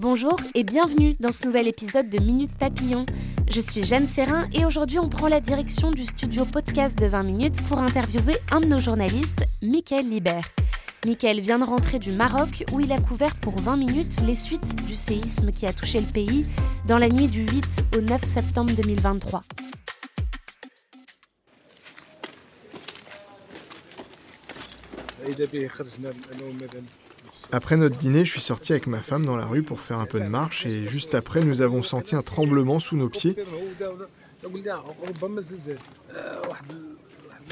[0.00, 3.04] Bonjour et bienvenue dans ce nouvel épisode de Minute Papillon.
[3.50, 7.22] Je suis Jeanne Serrin et aujourd'hui on prend la direction du studio podcast de 20
[7.22, 10.48] minutes pour interviewer un de nos journalistes, Michael Libert.
[11.04, 14.86] Michael vient de rentrer du Maroc où il a couvert pour 20 minutes les suites
[14.86, 16.46] du séisme qui a touché le pays
[16.88, 19.42] dans la nuit du 8 au 9 septembre 2023.
[27.52, 30.06] Après notre dîner, je suis sorti avec ma femme dans la rue pour faire un
[30.06, 33.36] peu de marche et juste après, nous avons senti un tremblement sous nos pieds.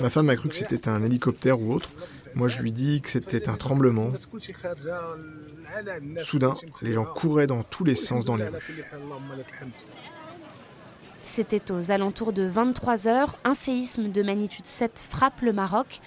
[0.00, 1.91] Ma femme a cru que c'était un hélicoptère ou autre.
[2.34, 4.12] Moi, je lui dis que c'était un tremblement.
[6.22, 8.84] Soudain, les gens couraient dans tous les sens dans les rues.
[11.25, 13.38] C'était aux alentours de 23 heures.
[13.44, 16.00] Un séisme de magnitude 7 frappe le Maroc.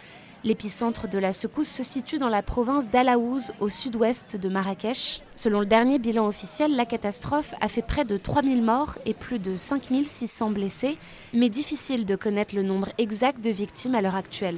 [0.44, 5.22] L'épicentre de la secousse se situe dans la province d'Alaouz, au sud-ouest de Marrakech.
[5.36, 9.38] Selon le dernier bilan officiel, la catastrophe a fait près de 3000 morts et plus
[9.38, 10.98] de 5600 blessés,
[11.36, 14.58] mais difficile de connaître le nombre exact de victimes à l'heure actuelle.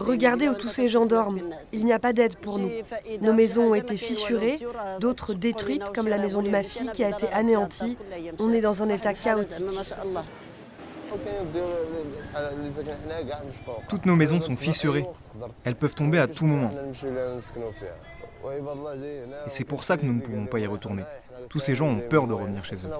[0.00, 1.42] Regardez où tous ces gens dorment.
[1.72, 2.70] Il n'y a pas d'aide pour nous.
[3.20, 4.58] Nos maisons ont été fissurées,
[4.98, 7.96] d'autres détruites, comme la maison de ma fille qui a été anéantie.
[8.40, 9.66] On est dans un état chaotique.
[13.88, 15.06] Toutes nos maisons sont fissurées.
[15.64, 16.72] Elles peuvent tomber à tout moment.
[18.44, 21.02] Et c'est pour ça que nous ne pouvons pas y retourner.
[21.48, 22.90] Tous ces gens ont peur de revenir chez eux.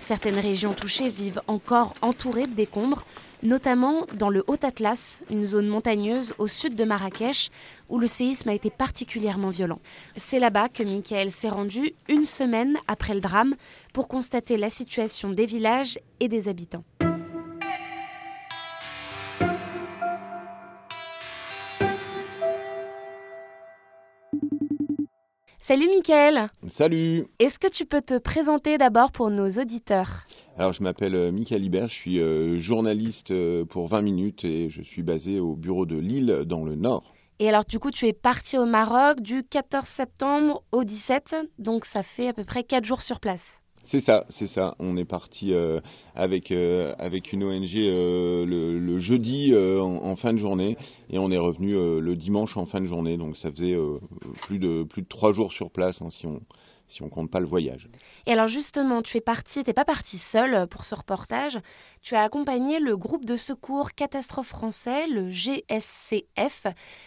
[0.00, 3.04] Certaines régions touchées vivent encore entourées de décombres,
[3.42, 7.50] notamment dans le Haut-Atlas, une zone montagneuse au sud de Marrakech,
[7.88, 9.80] où le séisme a été particulièrement violent.
[10.16, 13.54] C'est là-bas que Michael s'est rendu une semaine après le drame
[13.92, 16.84] pour constater la situation des villages et des habitants.
[25.68, 30.26] Salut Michael Salut Est-ce que tu peux te présenter d'abord pour nos auditeurs?
[30.58, 34.70] Alors je m'appelle euh, Michael Libert, je suis euh, journaliste euh, pour 20 minutes et
[34.70, 37.14] je suis basé au bureau de Lille dans le Nord.
[37.38, 41.84] Et alors du coup tu es parti au Maroc du 14 septembre au 17, donc
[41.84, 43.62] ça fait à peu près 4 jours sur place.
[43.92, 44.74] C'est ça, c'est ça.
[44.80, 45.80] On est parti euh,
[46.16, 50.76] avec euh, avec une ONG euh, le, le, jeudi en, en, fin de journée
[51.08, 53.16] et on est revenu le dimanche en fin de journée.
[53.16, 53.76] Donc ça faisait
[54.42, 56.40] plus de plus de trois jours sur place hein, si on
[56.88, 57.88] si on compte pas le voyage.
[58.26, 61.58] Et alors justement, tu es parti, t'es pas parti seul pour ce reportage.
[62.00, 66.66] Tu as accompagné le groupe de secours catastrophe français, le GSCF.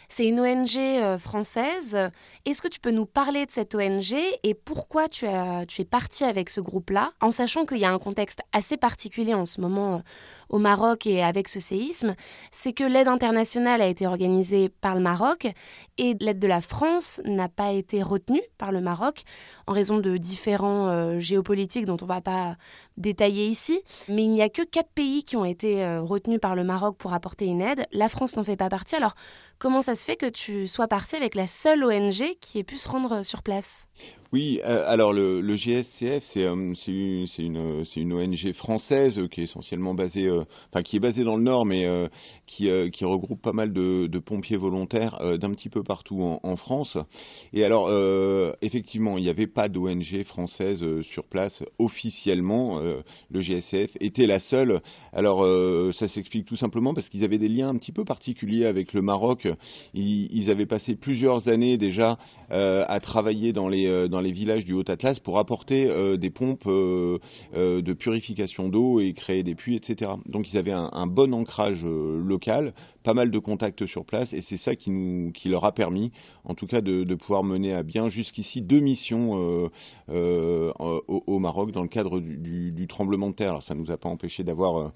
[0.10, 1.98] C'est une ONG euh, française.
[2.46, 5.86] Est-ce que tu peux nous parler de cette ONG et pourquoi tu, as, tu es
[5.86, 9.62] parti avec ce groupe-là, en sachant qu'il y a un contexte assez particulier en ce
[9.62, 10.00] moment euh,
[10.50, 12.16] au Maroc et avec ce séisme,
[12.52, 15.48] c'est que l'aide internationale a été organisée par le Maroc
[15.98, 19.24] et l'aide de la France n'a pas été retenue par le Maroc
[19.72, 22.58] en raison de différents euh, géopolitiques dont on ne va pas
[22.98, 23.82] détailler ici.
[24.10, 26.98] Mais il n'y a que quatre pays qui ont été euh, retenus par le Maroc
[26.98, 27.88] pour apporter une aide.
[27.94, 28.96] La France n'en fait pas partie.
[28.96, 29.16] Alors
[29.60, 32.78] comment ça se fait que tu sois parti avec la seule ONG qui ait pu
[32.78, 33.88] se rendre sur place?
[34.34, 39.44] Oui, euh, alors le, le GSCF, c'est euh, une, une, une, ONG française qui est
[39.44, 41.86] essentiellement basée, euh, enfin qui est basée dans le Nord, mais
[42.48, 46.56] qui, qui, regroupe pas mal de, de pompiers volontaires d'un petit peu partout en, en,
[46.56, 46.98] France.
[47.52, 47.92] Et alors,
[48.62, 52.80] effectivement, il n'y avait pas d'ONG française sur place officiellement.
[52.80, 54.82] le GSCF était la seule.
[55.14, 55.46] Alors,
[55.96, 59.02] ça s'explique tout simplement parce qu'ils avaient des liens un petit peu particuliers avec le
[59.02, 59.48] Maroc.
[59.94, 62.18] Ils, ils avaient passé plusieurs années déjà
[62.50, 67.20] à travailler dans les dans les villages du Haut-Atlas pour apporter euh, des pompes euh,
[67.56, 70.12] euh, de purification d'eau et créer des puits, etc.
[70.26, 74.58] Donc ils avaient un, bon ancrage local, pas mal de contacts sur place, et c'est
[74.58, 76.12] ça qui, nous, qui leur a permis,
[76.44, 79.70] en tout cas, de, pouvoir mener à bien jusqu'ici deux missions
[80.08, 83.50] au, Maroc dans le cadre du, du, tremblement de terre.
[83.50, 84.92] Alors ça ne nous a pas empêché d'avoir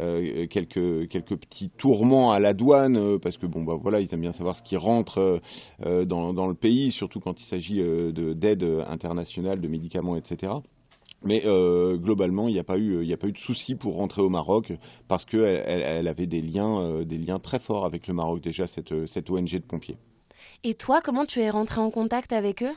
[0.00, 4.12] euh, quelques quelques petits tourments à la douane euh, parce que bon bah voilà ils
[4.12, 5.40] aiment bien savoir ce qui rentre
[5.86, 10.54] euh, dans, dans le pays surtout quand il s'agit de d'aide internationale de médicaments etc
[11.24, 13.96] Mais euh, globalement, il n'y a pas eu, il a pas eu de souci pour
[13.96, 14.72] rentrer au Maroc
[15.08, 18.66] parce qu'elle elle, avait des liens, euh, des liens très forts avec le Maroc déjà
[18.66, 19.96] cette, cette ONG de pompiers.
[20.64, 22.74] Et toi, comment tu es rentré en contact avec eux?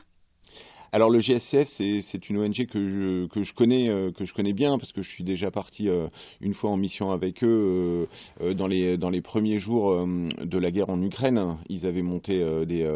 [0.90, 4.54] Alors le GSCF, c'est une ONG que je, que je connais euh, que je connais
[4.54, 5.86] bien parce que je suis déjà parti
[6.40, 8.08] une fois en mission avec eux
[8.40, 11.58] dans les dans les premiers jours de la guerre en Ukraine.
[11.68, 12.90] Ils avaient monté des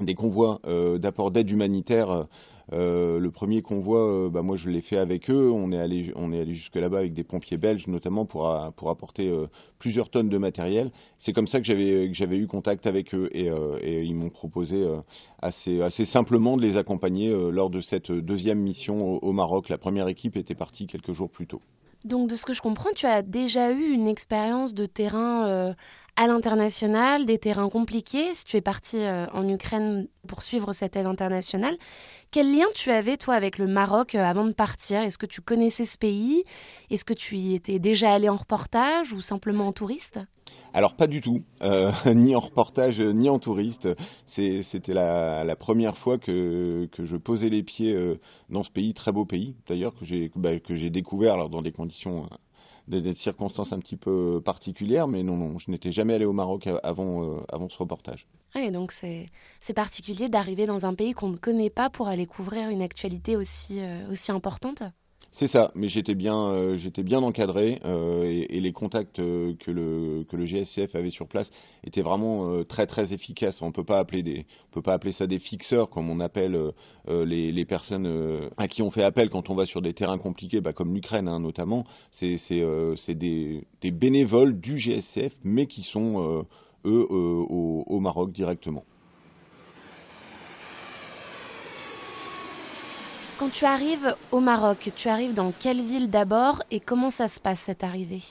[0.00, 0.60] des convois
[0.98, 2.28] d'apport d'aide humanitaire
[2.72, 5.50] euh, le premier convoi, euh, bah, moi je l'ai fait avec eux.
[5.50, 8.90] On est allé, on est allé jusque là-bas avec des pompiers belges notamment pour, pour
[8.90, 9.46] apporter euh,
[9.78, 10.90] plusieurs tonnes de matériel.
[11.18, 13.50] C'est comme ça que j'avais eu contact avec eux et,
[14.02, 14.84] ils m'ont proposé
[15.40, 19.68] assez assez simplement de les accompagner lors de cette deuxième mission au Maroc.
[19.68, 21.60] La première équipe était partie quelques jours plus tôt.
[22.04, 25.72] Donc de ce que je comprends, tu as déjà eu une expérience de terrain
[26.16, 28.34] à l'international, des terrains compliqués.
[28.34, 28.98] Si tu es parti
[29.32, 31.76] en Ukraine pour suivre cette aide internationale,
[32.32, 35.02] quel lien tu avais, toi, avec le Maroc euh, avant de partir?
[35.02, 36.44] Est-ce que tu connaissais ce pays?
[36.88, 40.18] Est-ce que tu y étais déjà allé en reportage ou simplement en touriste?
[40.72, 43.86] Alors pas du tout, euh, ni en reportage ni en touriste.
[44.28, 48.18] C'était la, première fois que, je posais les pieds euh,
[48.48, 50.52] dans ce pays, très beau pays d'ailleurs, que j'ai bah,
[50.88, 52.30] découvert alors, dans des conditions
[52.88, 56.68] des, circonstances un petit peu particulières, mais non, non, je n'étais jamais allé au Maroc
[56.82, 58.26] avant, euh, avant ce reportage.
[58.54, 59.28] Oui, donc c'est
[59.74, 63.80] particulier d'arriver dans un pays qu'on ne connaît pas pour aller couvrir une actualité aussi,
[63.80, 64.82] euh, aussi importante
[65.38, 70.24] c'est ça, mais j'étais bien, euh, bien encadré euh, et, les contacts euh, que le
[70.28, 71.50] que le GSCF avait sur place
[71.84, 73.60] étaient vraiment très très efficaces.
[73.62, 76.58] On peut pas appeler peut pas appeler ça des fixeurs comme on appelle
[77.08, 80.74] les, personnes à qui on fait appel quand on va sur des terrains compliqués, bah,
[80.74, 81.86] comme l'Ukraine hein, notamment.
[82.18, 82.38] C'est
[83.08, 86.44] des, des bénévoles du GSCF, mais qui sont
[86.84, 88.84] eux au Maroc directement.
[93.42, 97.40] Quand tu arrives au Maroc, tu arrives dans quelle ville d'abord et comment ça se
[97.40, 98.22] passe cette arrivée?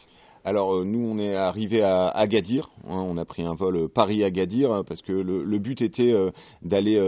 [0.44, 2.72] Alors euh, nous, on est arrivé à Agadir.
[2.88, 6.32] Hein, on a pris un vol euh, Paris-Agadir hein, parce que le, but était euh,
[6.64, 7.00] d'aller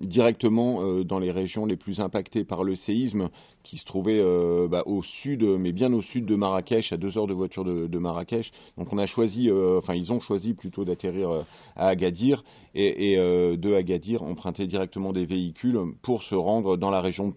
[0.00, 3.28] directement dans les régions les plus impactées par le séisme,
[3.62, 4.22] qui se trouvait
[4.68, 7.98] bah, au sud, mais bien au sud de Marrakech, à deux heures de voiture de,
[7.98, 8.50] Marrakech.
[8.76, 11.44] Donc on a choisi, enfin ils ont choisi plutôt d'atterrir
[11.76, 12.44] à Agadir
[12.74, 17.34] et, et de Agadir emprunter directement des véhicules pour se rendre dans la région de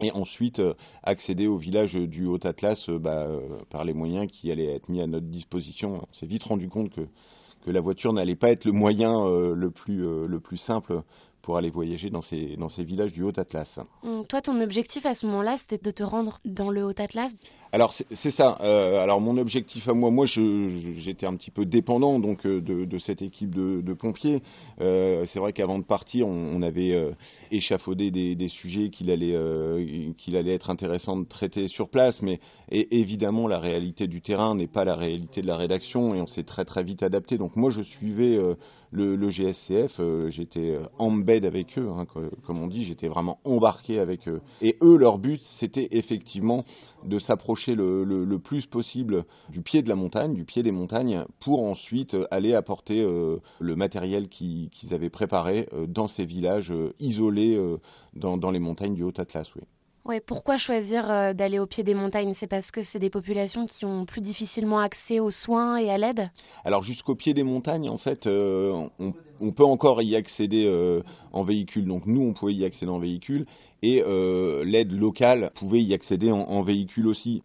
[0.00, 4.50] et ensuite euh, accéder au village du Haut-Atlas euh, bah, euh, par les moyens qui
[4.50, 6.02] allaient être mis à notre disposition.
[6.10, 7.02] On s'est vite rendu compte que,
[7.64, 11.02] que la voiture n'allait pas être le moyen le, plus, le plus simple
[11.42, 13.78] pour aller voyager dans ces, dans ces villages du Haut-Atlas.
[14.02, 17.36] Hum, toi, ton objectif à ce moment-là, c'était de te rendre dans le Haut-Atlas?
[17.72, 18.58] Alors, c'est ça.
[18.62, 22.84] Euh, alors, mon objectif à moi, moi, j'étais un petit peu dépendant donc euh, de,
[22.84, 24.42] de cette équipe de, de pompiers.
[24.80, 27.12] Euh, c'est vrai qu'avant de partir, on, avait euh,
[27.52, 29.36] échafaudé des, des sujets qu'il allait,
[30.18, 32.40] qu'il allait être intéressant de traiter sur place, mais
[32.72, 36.26] et, évidemment, la réalité du terrain n'est pas la réalité de la rédaction et on
[36.26, 37.38] s'est très très vite adapté.
[37.38, 38.36] Donc, moi, je suivais
[38.92, 42.06] le, GSCF, j'étais en bed avec eux, hein,
[42.44, 44.40] comme on dit, j'étais vraiment embarqué avec eux.
[44.60, 46.64] Et eux, leur but, c'était effectivement
[47.04, 51.62] de s'approcher le, plus possible du pied de la montagne, du pied des montagnes, pour
[51.62, 57.58] ensuite aller apporter euh, le matériel qu'ils avaient préparé euh, dans ces villages euh, isolés
[58.14, 59.48] dans, dans, les montagnes du Haut-Atlas.
[59.56, 59.62] Oui.
[60.06, 62.32] Ouais, pourquoi choisir euh, d'aller au pied des montagnes?
[62.32, 65.98] C'est parce que c'est des populations qui ont plus difficilement accès aux soins et à
[65.98, 66.30] l'aide?
[66.64, 71.02] Alors jusqu'au pied des montagnes, en fait, euh, on, peut encore y accéder euh,
[71.32, 71.86] en véhicule.
[71.86, 73.46] Donc nous, on pouvait y accéder en véhicule
[73.82, 77.42] et euh, l'aide locale pouvait y accéder en, véhicule aussi.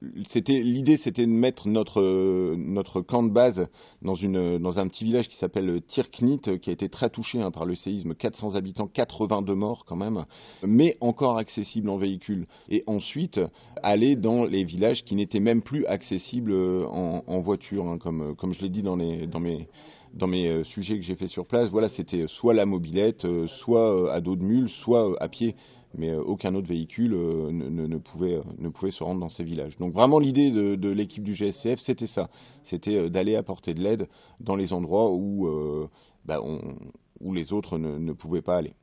[0.48, 3.68] L'idée, c'était de mettre notre notre camp de base
[4.02, 7.76] dans un petit village qui s'appelle Tirknit, qui a été très touché hein, par le
[7.76, 10.26] séisme, 400 habitants, 82 morts quand même,
[10.64, 12.48] mais encore accessible en véhicule.
[12.70, 13.40] Et ensuite
[13.82, 18.54] aller dans les villages qui n'étaient même plus accessibles en, en voiture, hein, comme comme
[18.54, 19.68] je l'ai dit dans les dans mes
[20.16, 23.48] dans mes euh, sujets que j'ai fait sur place, voilà, c'était soit la mobilette, euh,
[23.60, 25.56] soit à dos de mule, soit à pied
[25.98, 29.44] mais euh, aucun autre véhicule euh, ne, pouvait, euh, ne pouvait se rendre dans ces
[29.44, 29.78] villages.
[29.78, 32.30] Donc vraiment l'idée de, l'équipe du GSCF, c'était ça,
[32.70, 34.08] c'était d'aller apporter de l'aide
[34.40, 35.50] dans les endroits où,
[36.26, 36.40] bah,
[37.20, 38.74] où les autres ne, pouvaient pas aller.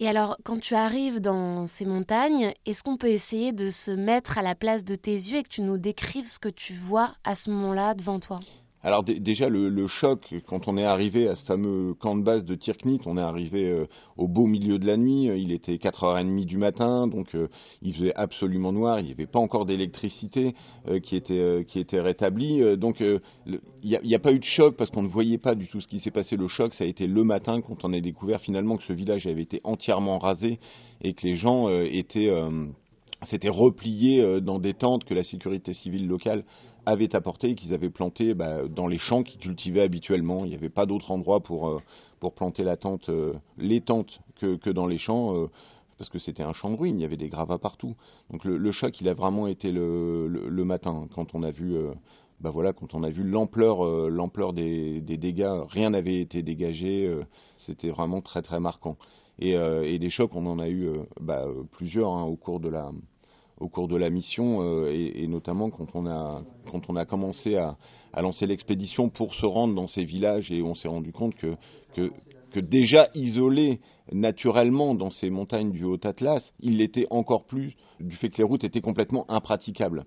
[0.00, 4.38] Et alors, quand tu arrives dans ces montagnes, est-ce qu'on peut essayer de se mettre
[4.38, 7.12] à la place de tes yeux et que tu nous décrives ce que tu vois
[7.22, 8.40] à ce moment-là devant toi?
[8.84, 12.54] Alors déjà le, choc quand on est arrivé à ce fameux camp de base de
[12.56, 13.86] Tirknit, on est arrivé euh,
[14.16, 17.48] au beau milieu de la nuit, il était 4h30 du matin, donc euh,
[17.80, 20.54] il faisait absolument noir, il n'y avait pas encore d'électricité
[20.88, 24.90] euh, qui était qui était rétablie, donc il n'y a, pas eu de choc parce
[24.90, 26.36] qu'on ne voyait pas du tout ce qui s'est passé.
[26.36, 29.26] Le choc, ça a été le matin quand on a découvert finalement que ce village
[29.26, 30.58] avait été entièrement rasé
[31.02, 32.30] et que les gens étaient
[33.28, 36.44] s'étaient repliés dans des tentes que la sécurité civile locale
[36.86, 40.44] avait apportées et qu'ils avaient plantées bah, dans les champs qu'ils cultivaient habituellement.
[40.44, 41.80] Il n'y avait pas d'autre endroit pour,
[42.20, 43.10] pour planter la tente,
[43.58, 45.48] les tentes que, que dans les champs
[46.02, 47.94] parce que c'était un champ de ruines, il y avait des gravats partout.
[48.30, 51.92] Donc le, choc, il a vraiment été le, le, matin, quand on a vu, euh,
[52.40, 57.06] bah voilà, quand on a vu l'ampleur, euh, l'ampleur des, dégâts, rien n'avait été dégagé,
[57.06, 57.24] euh,
[57.66, 58.96] c'était vraiment très très marquant.
[59.38, 62.90] Et, et, des chocs, on en a eu bah, plusieurs hein, au cours de la,
[63.60, 66.06] au cours de la mission, et, et, notamment quand on
[66.96, 67.76] a, commencé à,
[68.20, 71.56] lancer l'expédition pour se rendre dans ces villages, et on s'est rendu compte que,
[71.94, 73.80] que déjà isolé
[74.12, 78.64] naturellement dans ces montagnes du Haut-Atlas, il l'était encore plus du fait que les routes
[78.64, 80.04] étaient complètement impraticables.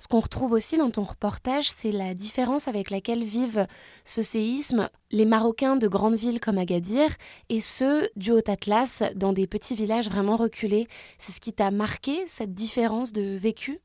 [0.00, 3.66] Ce qu'on retrouve aussi dans ton reportage, c'est la différence avec laquelle vivent
[4.04, 7.08] ce séisme les Marocains de grandes villes comme Agadir
[7.48, 10.86] et ceux du Haut-Atlas dans des petits villages vraiment reculés.
[11.18, 13.80] C'est ce qui t'a marqué, cette différence de vécu?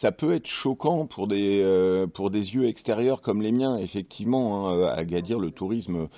[0.00, 3.76] Ça, peut être choquant pour des, euh, pour des yeux extérieurs comme les miens.
[3.78, 6.08] Effectivement, hein, à Agadir, le tourisme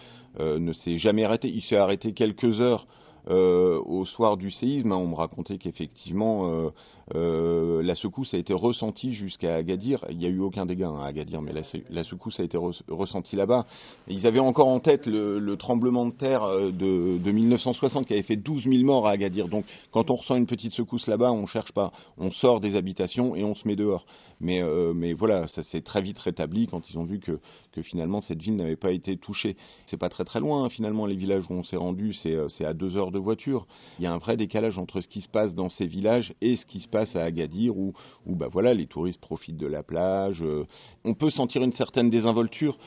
[0.40, 1.48] euh, ne s'est jamais arrêté.
[1.48, 2.86] Il s'est arrêté quelques heures
[3.28, 6.70] euh, au soir du séisme, on me racontait qu'effectivement euh,
[7.14, 10.04] euh, la secousse a été ressentie jusqu'à Agadir.
[10.10, 11.52] Il n'y a eu aucun dégât hein, à Agadir, mais
[11.90, 12.58] la, secousse a été
[12.88, 13.66] ressentie là-bas.
[14.08, 18.36] Ils avaient encore en tête le, tremblement de terre de, de, 1960 qui avait fait
[18.36, 19.48] 12 000 morts à Agadir.
[19.48, 22.76] Donc quand on ressent une petite secousse là-bas, on ne cherche pas, on sort des
[22.76, 24.06] habitations et on se met dehors.
[24.40, 24.60] Mais,
[24.94, 27.38] mais voilà, ça s'est très vite rétabli quand ils ont vu que,
[27.72, 29.56] que finalement cette ville n'avait pas été touchée.
[29.86, 32.74] C'est pas très très loin hein, finalement les villages où on s'est rendu, c'est à
[32.74, 33.66] deux heures de voiture.
[33.98, 36.56] Il y a un vrai décalage entre ce qui se passe dans ces villages et
[36.56, 37.92] ce qui se passe à Agadir où,
[38.26, 40.42] où bah voilà, les touristes profitent de la plage.
[40.42, 40.66] Euh,
[41.04, 42.78] on peut sentir une certaine désinvolture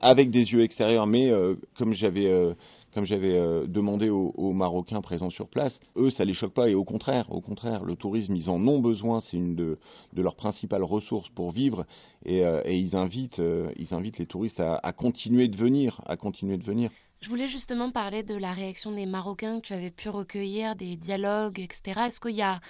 [0.00, 2.54] avec des yeux extérieurs, mais euh, comme j'avais euh,
[2.96, 3.38] comme j'avais
[3.68, 7.42] demandé aux, Marocains présents sur place, eux, ça les choque pas et au contraire, au
[7.42, 9.78] contraire, le tourisme, ils en ont besoin, c'est une de,
[10.16, 11.84] leurs principales ressources pour vivre
[12.24, 12.42] et,
[12.74, 13.42] ils invitent,
[13.76, 16.90] ils invitent les touristes à, à, continuer de venir, à continuer de venir.
[17.20, 20.96] Je voulais justement parler de la réaction des Marocains que tu avais pu recueillir, des
[20.96, 22.00] dialogues, etc.
[22.06, 22.60] Est-ce qu'il y a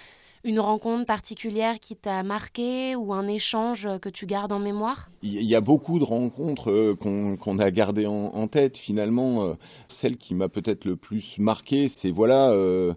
[0.46, 5.08] une rencontre particulière qui t'a marqué ou un échange que tu gardes en mémoire?
[5.22, 8.76] Il y a beaucoup de rencontres euh, qu'on a gardées en, tête.
[8.76, 9.54] Finalement, euh,
[10.00, 12.94] celle qui m'a peut-être le plus marqué, c'est voilà, euh,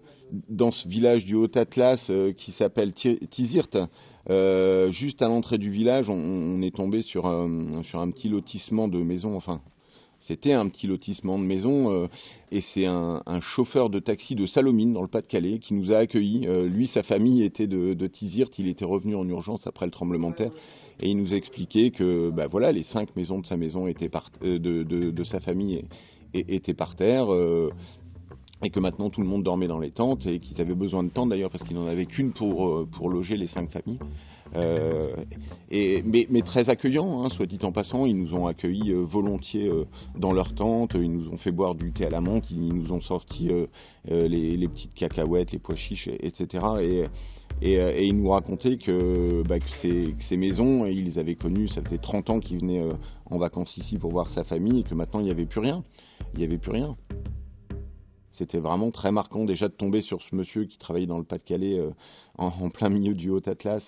[0.48, 2.00] dans ce village du Haut-Atlas
[2.36, 3.76] qui s'appelle Tizirt,
[4.92, 7.22] juste à l'entrée du village, on, est tombé sur
[7.82, 9.60] sur un petit lotissement de maisons, enfin
[10.30, 12.06] c'était un petit lotissement de maison euh,
[12.52, 16.46] et c'est un, chauffeur de taxi de Salomine dans le Pas-de-Calais qui nous a accueillis.
[16.46, 19.90] Euh, lui, sa famille était de, de Tizirt, il était revenu en urgence après le
[19.90, 20.52] tremblement de terre
[21.00, 24.10] et il nous expliquait que bah, voilà, les cinq maisons de sa maison étaient
[24.44, 25.82] euh, de, sa famille
[26.32, 27.26] étaient par terre
[28.62, 31.08] et que maintenant tout le monde dormait dans les tentes et qu'ils avaient besoin de
[31.08, 33.98] tentes d'ailleurs parce qu'il n'en avait qu'une pour loger les cinq familles.
[34.56, 35.14] Euh,
[35.70, 38.06] mais, très accueillants, hein, soit dit en passant.
[38.06, 40.94] Ils nous ont accueillis euh, volontiers euh, dans leur tente.
[40.94, 42.50] Ils nous ont fait boire du thé à la menthe.
[42.50, 43.50] Ils nous ont sorti
[44.08, 46.64] les, petites cacahuètes, les pois chiches, etc.
[46.80, 47.04] Et,
[47.62, 52.30] ils nous racontaient que, bah, que, ces, maisons, ils les avaient connues, ça faisait 30
[52.30, 52.88] ans qu'ils venaient
[53.26, 55.84] en vacances ici pour voir sa famille et que maintenant il n'y avait plus rien.
[56.32, 56.96] Il n'y avait plus rien.
[58.32, 61.78] C'était vraiment très marquant déjà de tomber sur ce monsieur qui travaillait dans le Pas-de-Calais
[62.38, 63.82] en, en, plein milieu du Haut-Atlas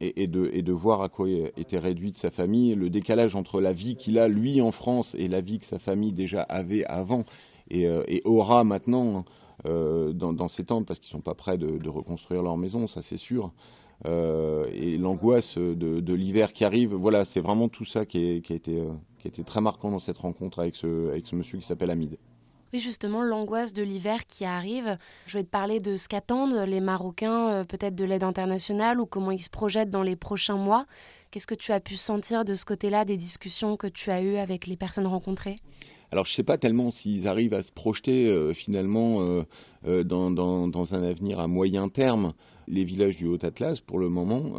[0.00, 4.18] et, de, voir à quoi était réduite sa famille, le décalage entre la vie qu'il
[4.18, 7.24] a lui en France et la vie que sa famille déjà avait avant
[7.70, 9.24] et, euh, aura maintenant
[9.66, 13.02] euh, dans, dans, ces tentes parce qu'ils sont pas prêts de, reconstruire leur maison, ça
[13.02, 13.52] c'est sûr.
[14.06, 18.58] Euh, et l'angoisse de, l'hiver qui arrive, voilà, c'est vraiment tout ça qui, a été,
[18.58, 21.90] qui a été très marquant dans cette rencontre avec ce, avec ce monsieur qui s'appelle
[21.90, 22.18] Hamid.
[22.72, 24.98] Oui, justement, l'angoisse de l'hiver qui arrive.
[25.26, 29.06] Je vais te parler de ce qu'attendent les Marocains, euh, peut-être de l'aide internationale ou
[29.06, 30.86] comment ils se projettent dans les prochains mois.
[31.30, 34.36] Qu'est-ce que tu as pu sentir de ce côté-là, des discussions que tu as eues
[34.36, 35.58] avec les personnes rencontrées?
[36.10, 39.44] Alors je ne sais pas tellement s'ils arrivent à se projeter euh, finalement
[39.86, 42.34] euh, dans, dans, un avenir à moyen terme
[42.66, 44.54] les villages du Haut-Atlas, pour le moment,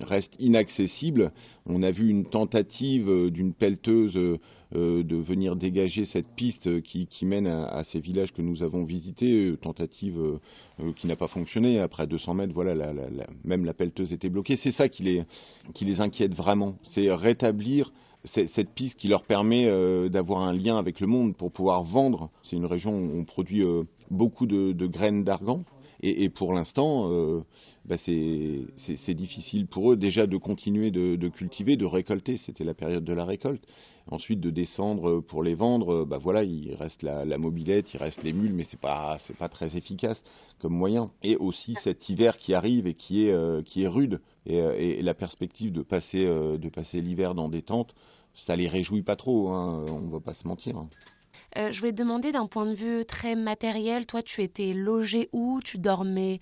[0.00, 1.32] restent inaccessibles.
[1.66, 4.18] On a vu une tentative d'une pelleteuse
[4.74, 10.38] de venir dégager cette piste qui, mène à, ces villages que nous avons visités, tentative
[10.96, 11.78] qui n'a pas fonctionné.
[11.78, 12.74] Après 200 mètres, voilà,
[13.44, 14.56] même la pelleteuse était bloquée.
[14.56, 15.24] C'est ça qui les,
[15.74, 17.92] qui les inquiète vraiment, c'est rétablir
[18.24, 19.66] cette piste qui leur permet
[20.08, 22.30] d'avoir un lien avec le monde pour pouvoir vendre.
[22.44, 23.64] C'est une région où on produit
[24.10, 25.64] beaucoup de, de graines d'argan
[26.02, 27.08] Et, pour l'instant,
[27.84, 32.38] bah, c'est difficile pour eux déjà de continuer de, cultiver, de récolter.
[32.38, 33.64] C'était la période de la récolte.
[34.10, 38.32] Ensuite, de descendre pour les vendre, bah voilà, il reste la, mobilette, il reste les
[38.32, 40.20] mules, mais c'est pas c'est pas très efficace
[40.58, 41.12] comme moyen.
[41.22, 45.14] Et aussi cet hiver qui arrive et qui est qui est rude et, et, la
[45.14, 47.94] perspective de passer de passer l'hiver dans des tentes,
[48.46, 49.50] ça les réjouit pas trop.
[49.50, 50.82] Hein, on va pas se mentir.
[51.56, 55.28] Euh, je voulais te demander d'un point de vue très matériel, toi tu étais logé
[55.32, 56.40] où, tu dormais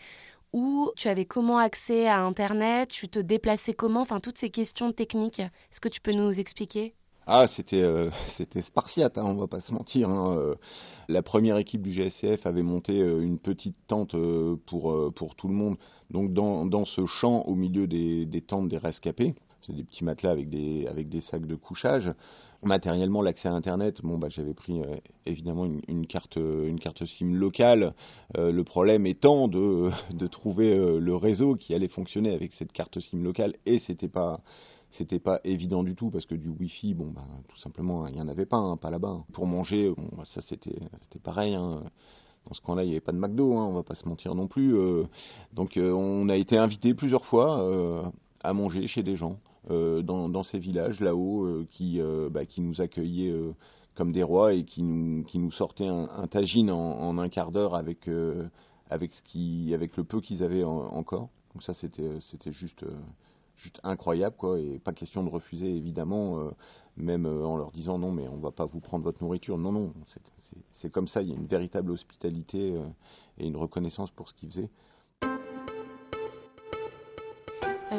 [0.53, 4.93] où, tu avais comment accès à Internet, tu te déplaçais comment, enfin toutes ces questions
[4.93, 6.95] techniques, est-ce que tu peux nous expliquer?
[7.27, 10.09] Ah, c'était euh, c'était spartiate, hein, on va pas se mentir.
[10.09, 10.55] Hein, euh.
[11.09, 14.15] La première équipe du GSCF avait monté une petite tente
[14.67, 15.77] pour tout le monde,
[16.09, 19.35] donc dans, dans ce champ au milieu des, des tentes des rescapés.
[19.67, 22.13] C'est des petits matelas avec des avec des sacs de couchage
[22.63, 27.35] matériellement l'accès à internet bon bah j'avais pris euh, évidemment une, carte une carte SIM
[27.35, 27.95] locale
[28.37, 32.73] euh, le problème étant de, de trouver euh, le réseau qui allait fonctionner avec cette
[32.73, 34.41] carte SIM locale et c'était pas
[34.93, 38.21] c'était pas évident du tout parce que du wifi bon bah tout simplement il y
[38.21, 41.83] en avait pas hein, pas là-bas pour manger bah, ça c'était c'était pareil hein.
[42.47, 44.35] dans ce coin-là, il n'y avait pas de McDo, hein, on va pas se mentir
[44.35, 44.75] non plus.
[45.53, 48.11] donc on a été invité plusieurs fois
[48.43, 49.39] à manger chez des gens.
[49.69, 53.35] Euh, dans, ces villages là-haut euh, qui, euh, bah, qui nous accueillaient
[53.95, 57.75] comme des rois et qui nous, qui nous sortaient un, tagine en, un quart d'heure
[57.75, 58.09] avec,
[58.89, 61.29] avec, ce qui, avec le peu qu'ils avaient encore.
[61.53, 62.85] Donc ça c'était juste
[63.57, 64.59] juste incroyable quoi.
[64.59, 66.39] Et pas question de refuser évidemment
[66.97, 69.59] même en leur disant non mais on va pas vous prendre votre nourriture.
[69.59, 69.93] Non non
[70.75, 71.21] c'est comme ça.
[71.21, 72.81] Il y a une véritable hospitalité
[73.37, 74.71] et une reconnaissance pour ce qu'ils faisaient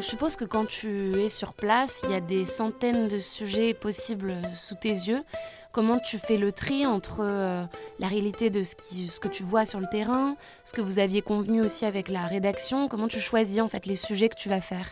[0.01, 3.75] je suppose que quand tu es sur place, il y a des centaines de sujets
[3.75, 5.24] possibles sous tes yeux.
[5.72, 7.63] Comment tu fais le tri entre euh,
[8.00, 11.62] la réalité de ce, que tu vois sur le terrain, ce que vous aviez convenu
[11.62, 12.88] aussi avec la rédaction?
[12.88, 14.91] Comment tu choisis en fait les sujets que tu vas faire?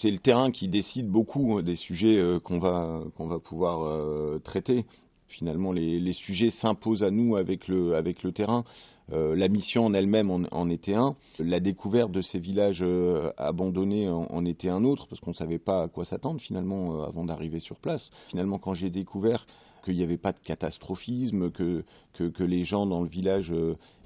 [0.00, 4.40] C'est le terrain qui décide beaucoup hein, des sujets euh, qu'on va, va pouvoir euh,
[4.44, 4.86] traiter.
[5.28, 8.64] Finalement, les, les sujets s'imposent à nous avec le, avec le terrain.
[9.12, 11.16] Euh, la mission en elle-même en, était un.
[11.38, 15.58] La découverte de ces villages euh, abandonnés en, était un autre, parce qu'on ne savait
[15.58, 18.08] pas à quoi s'attendre finalement euh, avant d'arriver sur place.
[18.30, 19.46] Finalement, quand j'ai découvert
[19.84, 23.52] qu'il n'y avait pas de catastrophisme, que, que, les gens dans le village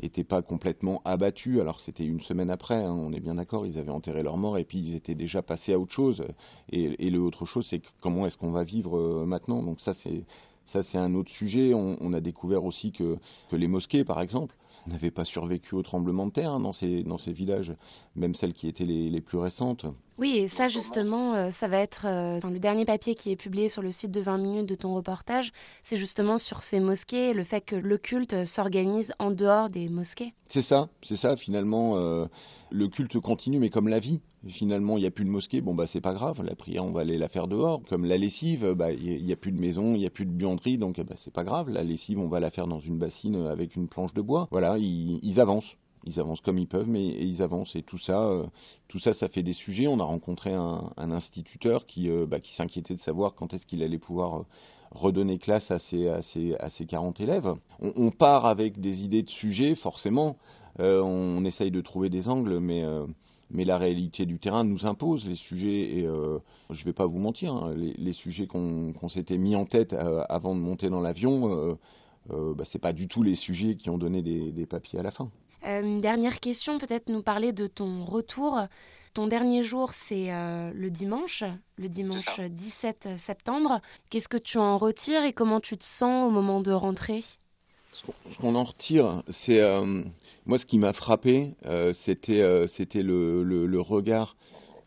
[0.02, 1.60] n'étaient pas complètement abattus.
[1.60, 4.58] Alors c'était une semaine après, hein, on est bien d'accord, ils avaient enterré leur mort
[4.58, 6.24] et puis ils étaient déjà passés à autre chose.
[6.72, 9.62] Et, et l'autre chose, c'est comment est-ce qu'on va vivre maintenant?
[9.62, 10.24] Donc ça, c'est
[10.72, 11.72] ça, c'est un autre sujet.
[11.74, 13.16] On, a découvert aussi que
[13.52, 14.54] les mosquées, par exemple,
[14.88, 17.72] n'avaient pas survécu au tremblement de terre hein, dans, ces, dans ces villages,
[18.16, 19.86] même celles qui étaient les, les plus récentes.
[20.18, 23.36] Oui, et ça justement, euh, ça va être euh, dans le dernier papier qui est
[23.36, 25.52] publié sur le site de 20 minutes de ton reportage,
[25.84, 30.34] c'est justement sur ces mosquées, le fait que le culte s'organise en dehors des mosquées.
[30.52, 31.96] C'est ça, c'est ça finalement.
[31.96, 32.26] Euh,
[32.70, 34.20] le culte continue, mais comme la vie.
[34.46, 36.92] Finalement, il n'y a plus de mosquée, bon bah c'est pas grave, la prière on
[36.92, 37.82] va aller la faire dehors.
[37.88, 40.30] Comme la lessive, bah il n'y a, plus de maison, il n'y a plus de
[40.30, 43.34] buanderie, donc bah, c'est pas grave, la lessive on va la faire dans une bassine
[43.46, 44.46] avec une planche de bois.
[44.52, 47.74] Voilà, ils, avancent ils avancent comme ils peuvent, mais ils avancent.
[47.74, 48.46] Et tout ça, euh,
[48.88, 49.86] tout ça, ça fait des sujets.
[49.88, 53.82] On a rencontré un, instituteur qui, euh, bah, qui s'inquiétait de savoir quand est-ce qu'il
[53.82, 54.42] allait pouvoir euh,
[54.92, 57.52] redonner classe à ses, à ses, à ses 40 élèves.
[57.80, 60.36] On, on, part avec des idées de sujets, forcément.
[60.78, 62.84] on essaye de trouver des angles, mais
[63.50, 66.38] mais la réalité du terrain nous impose les sujets et euh,
[66.70, 70.22] je ne vais pas vous mentir, hein, les, sujets qu'on s'était mis en tête euh,
[70.28, 71.74] avant de monter dans l'avion, euh,
[72.30, 75.10] euh bah, c'est pas du tout les sujets qui ont donné des, papiers à la
[75.10, 75.30] fin.
[75.64, 78.60] une dernière question, peut-être nous parler de ton retour.
[79.14, 81.42] Ton dernier jour, c'est le dimanche,
[81.76, 83.80] le dimanche 17 septembre.
[84.10, 87.22] Qu'est-ce que tu en retires et comment tu te sens au moment de rentrer?
[88.30, 89.60] Ce qu'on en retire, c'est
[90.48, 94.34] moi, ce qui m'a frappé, euh, c'était euh, le, regard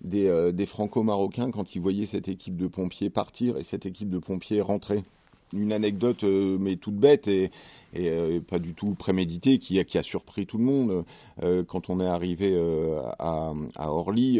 [0.02, 4.10] des, euh, des franco-marocains quand ils voyaient cette équipe de pompiers partir et cette équipe
[4.10, 5.04] de pompiers rentrer.
[5.54, 7.52] Une anecdote, mais toute bête et,
[7.94, 11.04] et pas du tout préméditée, qui a, surpris tout le monde.
[11.68, 12.58] quand on est arrivé
[13.20, 14.40] à, Orly,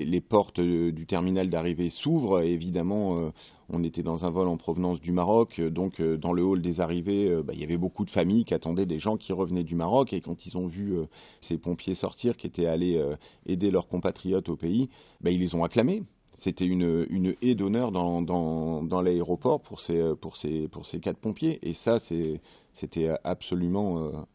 [0.00, 2.40] les portes du terminal d'arrivée s'ouvrent.
[2.40, 3.30] Évidemment,
[3.68, 6.62] on était dans un vol en provenance du Maroc, euh, donc euh, dans le hall
[6.62, 9.32] des arrivées, euh, bah, il y avait beaucoup de familles qui attendaient des gens qui
[9.32, 10.96] revenaient du Maroc et quand ils ont vu
[11.42, 13.02] ces pompiers sortir, qui étaient allés
[13.46, 14.88] aider leurs compatriotes au pays,
[15.20, 16.02] bah, ils les ont acclamés.
[16.42, 21.00] C'était une, une haie d'honneur dans, dans, dans l'aéroport pour ces, pour, ces, pour ces
[21.00, 24.26] quatre pompiers et ça c'était absolument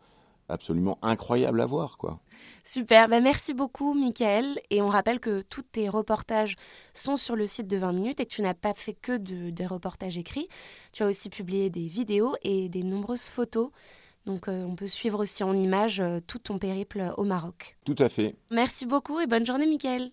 [0.52, 1.98] absolument incroyable à voir.
[1.98, 2.20] Quoi.
[2.64, 4.60] Super, bah, merci beaucoup Michael.
[4.70, 6.56] Et on rappelle que tous tes reportages
[6.94, 9.50] sont sur le site de 20 minutes et que tu n'as pas fait que de,
[9.50, 10.48] des reportages écrits.
[10.92, 13.72] Tu as aussi publié des vidéos et des nombreuses photos.
[14.28, 17.78] Donc on peut suivre aussi en images tout ton périple au Maroc.
[17.86, 18.36] Tout à fait.
[18.52, 20.12] Merci beaucoup et bonne journée Mickaël.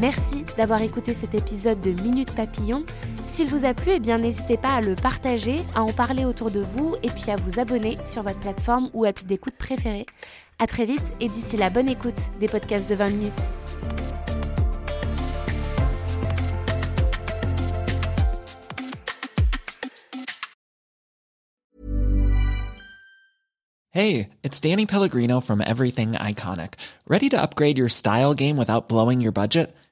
[0.00, 2.84] Merci d'avoir écouté cet épisode de Minute Papillon.
[3.26, 6.60] S'il vous a plu, eh n'hésitez pas à le partager, à en parler autour de
[6.60, 10.06] vous et puis à vous abonner sur votre plateforme ou appli d'écoute préférée.
[10.58, 13.50] À très vite et d'ici la bonne écoute des podcasts de 20 minutes.
[23.92, 26.74] Hey, it's Danny Pellegrino from Everything Iconic.
[27.06, 29.74] Ready to upgrade your style game without blowing your budget?